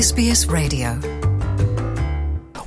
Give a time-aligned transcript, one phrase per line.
[0.00, 1.27] SBS Radio.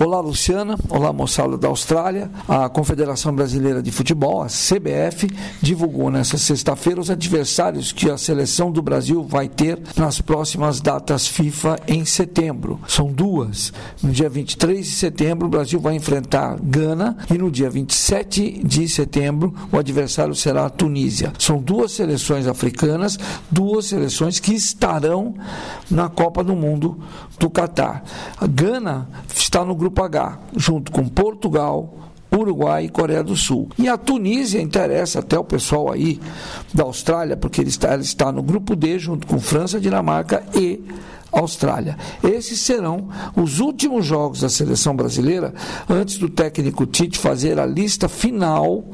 [0.00, 0.78] Olá, Luciana.
[0.88, 2.30] Olá, moçada da Austrália.
[2.46, 5.28] A Confederação Brasileira de Futebol, a CBF,
[5.60, 11.26] divulgou nesta sexta-feira os adversários que a seleção do Brasil vai ter nas próximas datas
[11.26, 12.78] FIFA em setembro.
[12.86, 13.72] São duas.
[14.00, 18.88] No dia 23 de setembro, o Brasil vai enfrentar Gana e no dia 27 de
[18.88, 21.32] setembro, o adversário será a Tunísia.
[21.40, 23.18] São duas seleções africanas,
[23.50, 25.34] duas seleções que estarão
[25.90, 27.00] na Copa do Mundo
[27.36, 28.04] do Catar.
[28.40, 33.70] A Gana está no grupo Grupo H, junto com Portugal, Uruguai e Coreia do Sul.
[33.78, 36.20] E a Tunísia interessa até o pessoal aí
[36.74, 40.78] da Austrália, porque ele está, ele está no grupo D, junto com França, Dinamarca e
[41.32, 41.96] Austrália.
[42.22, 45.54] Esses serão os últimos jogos da seleção brasileira
[45.88, 48.84] antes do técnico Tite fazer a lista final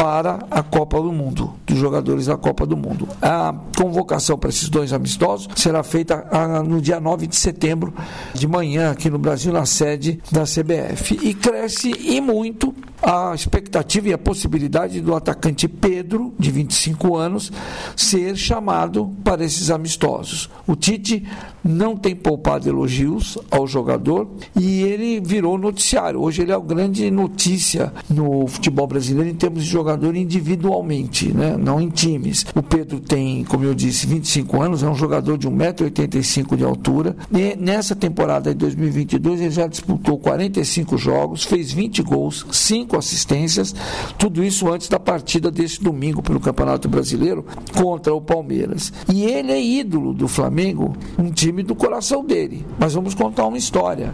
[0.00, 3.06] para a Copa do Mundo, dos jogadores da Copa do Mundo.
[3.20, 7.92] A convocação para esses dois amistosos será feita ah, no dia 9 de setembro,
[8.32, 11.18] de manhã, aqui no Brasil, na sede da CBF.
[11.20, 17.52] E cresce e muito a expectativa e a possibilidade do atacante Pedro, de 25 anos,
[17.96, 20.50] ser chamado para esses amistosos.
[20.66, 21.24] O Tite
[21.64, 26.20] não tem poupado elogios ao jogador e ele virou noticiário.
[26.20, 31.56] Hoje ele é a grande notícia no futebol brasileiro em termos de jogador individualmente, né?
[31.56, 32.46] não em times.
[32.54, 37.16] O Pedro tem, como eu disse, 25 anos, é um jogador de 1,85m de altura.
[37.32, 42.96] E nessa temporada de 2022 ele já disputou 45 jogos, fez 20 gols, 5 cinco
[42.98, 43.74] assistências,
[44.18, 47.44] tudo isso antes da partida desse domingo pelo Campeonato Brasileiro
[47.76, 48.92] contra o Palmeiras.
[49.12, 52.66] E ele é ídolo do Flamengo, um time do coração dele.
[52.78, 54.12] Mas vamos contar uma história.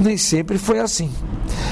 [0.00, 1.10] Nem sempre foi assim.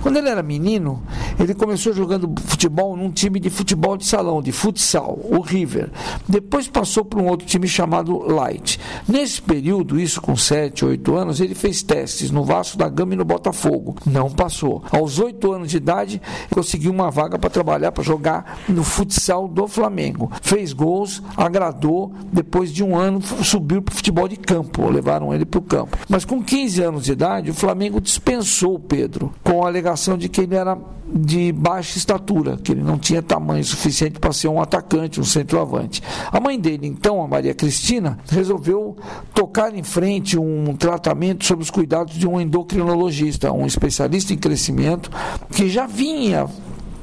[0.00, 1.02] Quando ele era menino,
[1.38, 5.90] ele começou jogando futebol num time de futebol de salão, de futsal, o River.
[6.28, 8.78] Depois passou para um outro time chamado Light.
[9.08, 13.16] Nesse período, isso com 7, 8 anos, ele fez testes no Vasco da Gama e
[13.16, 13.96] no Botafogo.
[14.06, 14.82] Não passou.
[14.90, 19.66] Aos 8 anos de idade, conseguiu uma vaga para trabalhar, para jogar no futsal do
[19.66, 20.30] Flamengo.
[20.42, 22.12] Fez gols, agradou.
[22.32, 24.88] Depois de um ano, subiu para o futebol de campo.
[24.88, 25.96] Levaram ele para o campo.
[26.08, 30.28] Mas com 15 anos de idade, o Flamengo dispensou o Pedro, com a alegação de
[30.28, 34.60] que ele era de baixa estatura, que ele não tinha tamanho suficiente para ser um
[34.60, 36.02] atacante, um centroavante.
[36.32, 38.96] A mãe dele, então, a Maria Cristina, resolveu
[39.34, 45.10] tocar em frente um tratamento sobre os cuidados de um endocrinologista, um especialista em crescimento,
[45.50, 46.46] que já vinha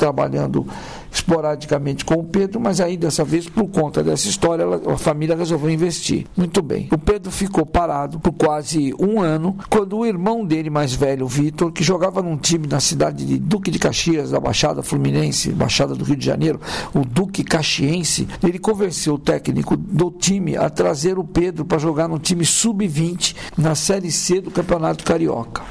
[0.01, 0.65] trabalhando
[1.11, 5.35] esporadicamente com o Pedro, mas aí dessa vez, por conta dessa história, ela, a família
[5.35, 6.25] resolveu investir.
[6.35, 6.87] Muito bem.
[6.91, 11.71] O Pedro ficou parado por quase um ano, quando o irmão dele mais velho, Vitor,
[11.71, 16.03] que jogava num time na cidade de Duque de Caxias, da Baixada Fluminense, Baixada do
[16.03, 16.59] Rio de Janeiro,
[16.95, 22.07] o Duque Caxiense, ele convenceu o técnico do time a trazer o Pedro para jogar
[22.07, 25.61] no time sub-20 na Série C do Campeonato Carioca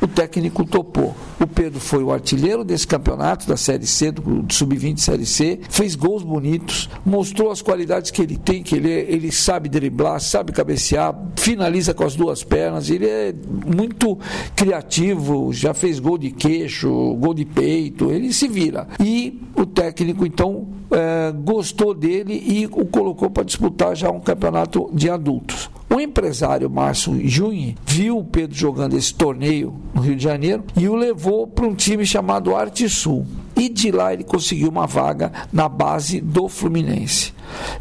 [0.00, 1.14] o técnico topou.
[1.40, 5.60] O Pedro foi o artilheiro desse campeonato, da Série C, do, do Sub-20 Série C,
[5.68, 10.20] fez gols bonitos, mostrou as qualidades que ele tem, que ele, é, ele sabe driblar,
[10.20, 13.34] sabe cabecear, finaliza com as duas pernas, ele é
[13.66, 14.18] muito
[14.54, 18.86] criativo, já fez gol de queixo, gol de peito, ele se vira.
[19.00, 24.90] E o técnico, então, é, gostou dele e o colocou para disputar já um campeonato
[24.92, 25.69] de adultos.
[26.00, 30.88] O empresário Márcio Junhe viu o Pedro jogando esse torneio no Rio de Janeiro e
[30.88, 33.26] o levou para um time chamado Arte Sul.
[33.60, 37.34] E de lá ele conseguiu uma vaga na base do Fluminense.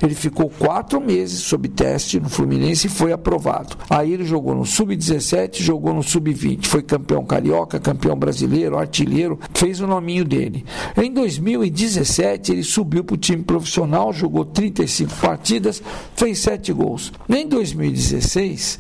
[0.04, 3.78] Ele ficou quatro meses sob teste no Fluminense e foi aprovado.
[3.90, 6.66] Aí ele jogou no Sub-17, jogou no Sub-20.
[6.66, 10.66] Foi campeão carioca, campeão brasileiro, artilheiro, fez o nominho dele.
[10.98, 15.82] Em 2017, ele subiu para o time profissional, jogou 35 partidas,
[16.14, 17.14] fez 7 gols.
[17.30, 18.80] Em 2016,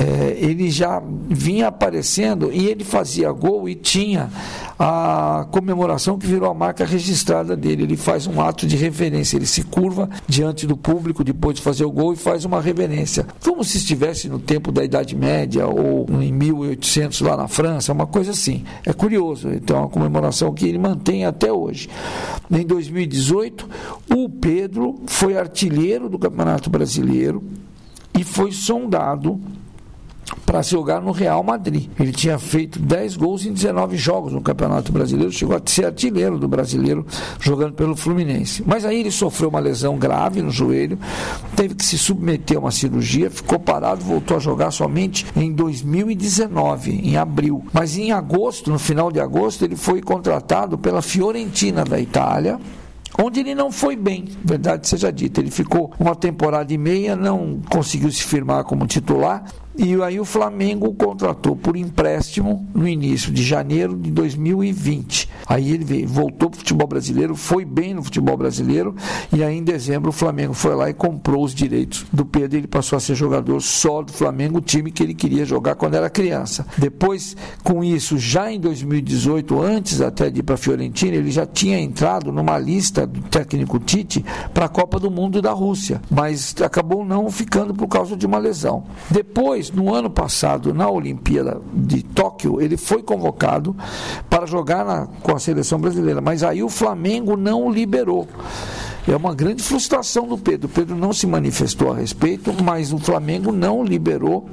[0.00, 4.30] é, ele já vinha aparecendo e ele fazia gol e tinha
[4.78, 7.82] a comemoração que virou a marca registrada dele.
[7.82, 11.84] Ele faz um ato de reverência, ele se curva diante do público depois de fazer
[11.84, 16.06] o gol e faz uma reverência, como se estivesse no tempo da Idade Média ou
[16.18, 18.64] em 1800 lá na França, uma coisa assim.
[18.86, 21.90] É curioso, então é uma comemoração que ele mantém até hoje.
[22.50, 23.68] Em 2018,
[24.16, 27.44] o Pedro foi artilheiro do Campeonato Brasileiro
[28.18, 29.38] e foi sondado
[30.50, 31.88] para jogar no Real Madrid.
[31.98, 36.40] Ele tinha feito 10 gols em 19 jogos no Campeonato Brasileiro, chegou a ser artilheiro
[36.40, 37.06] do brasileiro
[37.38, 38.60] jogando pelo Fluminense.
[38.66, 40.98] Mas aí ele sofreu uma lesão grave no joelho,
[41.54, 46.90] teve que se submeter a uma cirurgia, ficou parado, voltou a jogar somente em 2019,
[46.90, 47.64] em abril.
[47.72, 52.58] Mas em agosto, no final de agosto, ele foi contratado pela Fiorentina da Itália
[53.18, 55.40] onde ele não foi bem, verdade seja dita.
[55.40, 59.44] Ele ficou uma temporada e meia, não conseguiu se firmar como titular
[59.78, 65.28] E aí o Flamengo contratou por empréstimo no início de janeiro de 2020.
[65.46, 68.94] Aí ele veio, voltou para o futebol brasileiro, foi bem no futebol brasileiro,
[69.32, 72.58] e aí em dezembro o Flamengo foi lá e comprou os direitos do Pedro.
[72.58, 75.94] Ele passou a ser jogador só do Flamengo, o time que ele queria jogar quando
[75.94, 76.66] era criança.
[76.76, 81.46] Depois, com isso, já em 2018, antes até de ir para a Fiorentina, ele já
[81.46, 86.54] tinha entrado numa lista do técnico Tite para a Copa do Mundo da Rússia, mas
[86.60, 88.84] acabou não ficando por causa de uma lesão.
[89.10, 93.76] Depois, no ano passado, na Olimpíada de Tóquio, ele foi convocado
[94.30, 98.26] para jogar na, com a seleção brasileira, mas aí o Flamengo não o liberou.
[99.06, 100.68] É uma grande frustração do Pedro.
[100.68, 104.48] O Pedro não se manifestou a respeito, mas o Flamengo não liberou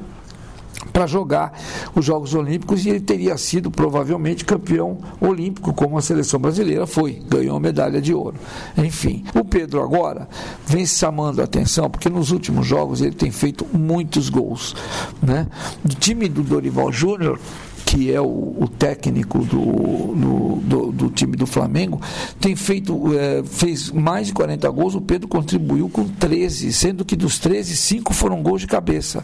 [0.91, 1.53] para jogar
[1.95, 7.21] os Jogos Olímpicos e ele teria sido provavelmente campeão olímpico, como a seleção brasileira foi,
[7.27, 8.37] ganhou medalha de ouro.
[8.77, 10.27] Enfim, o Pedro agora
[10.65, 14.75] vem chamando a atenção porque nos últimos jogos ele tem feito muitos gols.
[15.21, 15.47] Né?
[15.83, 17.39] Do time do Dorival Júnior,
[17.87, 22.01] que é o, o técnico do, do, do, do, time do Flamengo,
[22.37, 27.15] tem feito, é, fez mais de 40 gols, o Pedro contribuiu com 13, sendo que
[27.15, 29.23] dos 13, 5 foram gols de cabeça.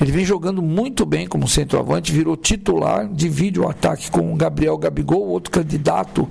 [0.00, 4.78] Ele vem jogando muito bem como centroavante, virou titular, divide o ataque com o Gabriel
[4.78, 6.26] Gabigol, outro candidato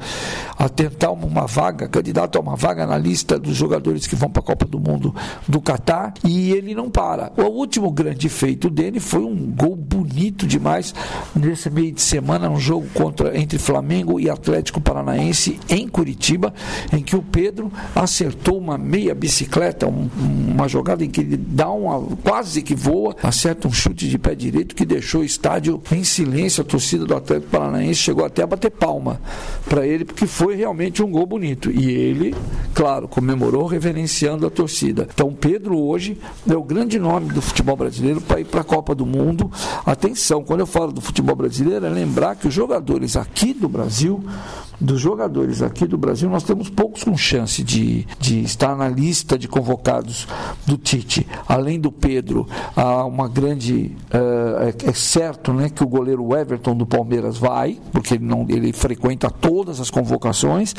[0.57, 4.41] a tentar uma vaga, candidato a uma vaga na lista dos jogadores que vão para
[4.41, 5.13] a Copa do Mundo
[5.47, 7.31] do Catar, e ele não para.
[7.37, 10.95] O último grande feito dele foi um gol bonito demais
[11.35, 16.53] nesse nesse meio de semana um jogo contra, entre Flamengo e Atlético Paranaense em Curitiba,
[16.93, 20.09] em que o Pedro acertou uma meia bicicleta, um,
[20.47, 24.33] uma jogada em que ele dá uma quase que voa, acerta um chute de pé
[24.33, 26.61] direito que deixou o estádio em silêncio.
[26.61, 29.19] A torcida do Atlético Paranaense chegou até a bater palma
[29.67, 31.69] para ele, porque foi realmente um gol bonito.
[31.69, 32.33] E ele,
[32.73, 35.07] claro, comemorou reverenciando a torcida.
[35.13, 36.17] Então, Pedro hoje
[36.49, 39.51] é o grande nome do futebol brasileiro para ir para a Copa do Mundo.
[39.85, 43.67] Atenção, quando eu falo do futebol brasileiro, brasileira é lembrar que os jogadores aqui do
[43.67, 44.23] Brasil
[44.79, 49.37] dos jogadores aqui do Brasil, nós temos poucos com chance de, de estar na lista
[49.37, 50.27] de convocados
[50.65, 51.27] do Tite.
[51.47, 53.95] Além do Pedro, há uma grande.
[54.13, 58.45] Uh, é, é, certo né, que o goleiro Everton do Palmeiras vai, porque ele, não,
[58.49, 60.73] ele frequenta todas as convocações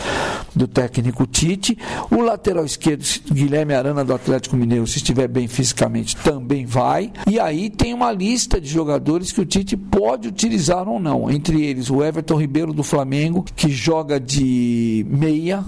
[0.54, 1.76] do técnico Tite.
[2.10, 7.12] O lateral esquerdo, Guilherme Arana do Atlético Mineiro, se estiver bem fisicamente, também vai.
[7.28, 11.30] E aí tem uma lista de jogadores que o Tite pode utilizar ou não.
[11.30, 15.64] Entre eles, o Everton Ribeiro do Flamengo, que joga joga de meia,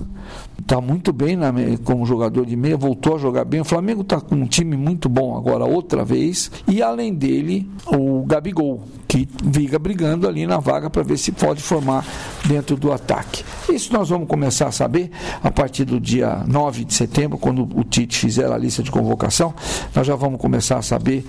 [0.60, 1.52] está muito bem na,
[1.82, 3.60] como jogador de meia, voltou a jogar bem.
[3.60, 6.48] O Flamengo está com um time muito bom agora, outra vez.
[6.69, 11.60] E além dele, o Gabigol, que viga brigando ali na vaga para ver se pode
[11.60, 12.06] formar
[12.46, 13.44] dentro do ataque.
[13.69, 15.10] Isso nós vamos começar a saber
[15.42, 19.52] a partir do dia 9 de setembro, quando o Tite fizer a lista de convocação.
[19.94, 21.24] Nós já vamos começar a saber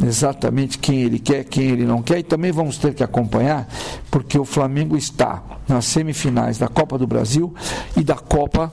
[0.00, 2.18] exatamente quem ele quer, quem ele não quer.
[2.18, 3.66] E também vamos ter que acompanhar,
[4.10, 5.86] porque o Flamengo está nas
[6.34, 7.54] semifinais da Copa do Brasil
[7.96, 8.72] e da Copa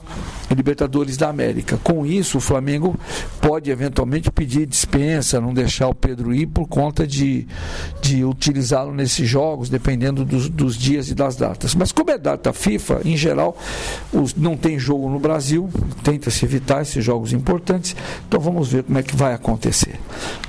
[0.50, 1.78] Libertadores da América.
[1.82, 2.94] Com isso, o Flamengo
[3.40, 7.46] pode eventualmente pedir dispensa, não deixar o Pedro ir por conta de,
[8.02, 11.74] de utilizá-lo nesses jogos, dependendo dos, dos, dias e das datas.
[11.74, 13.56] Mas como é data FIFA, em geral,
[14.12, 15.70] os, não tem jogo no Brasil,
[16.02, 17.96] tenta-se evitar esses jogos importantes,
[18.28, 19.98] então vamos ver como é que vai acontecer.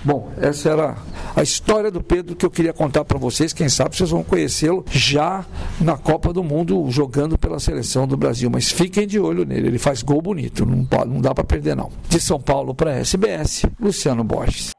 [0.04, 0.98] Bom, essa era
[1.36, 4.86] a história do Pedro que eu queria contar para vocês, quem sabe vocês vão conhecê-lo
[4.92, 5.46] já
[5.80, 9.80] na Copa do Mundo, jogando pela seleção do Brasil, mas fiquem de olho nele, ele
[9.80, 11.90] faz gol bonito, não, não dá para perder não.
[12.08, 14.72] De São Paulo para SBS, Luciano Borges.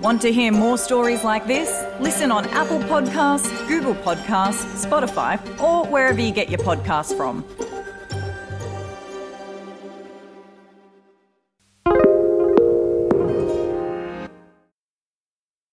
[0.00, 1.70] Want to hear more stories like this?
[2.00, 7.44] Listen on Apple Podcasts, Google Podcasts, Spotify, or wherever you get your podcasts from.